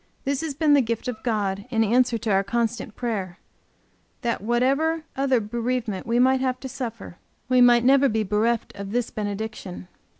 [0.23, 3.37] This has been the gift of God in answer to our constant prayer,
[4.21, 8.93] that whatever other bereavement we might have to suffer, we might never be bereft of
[8.93, 9.87] this benediction.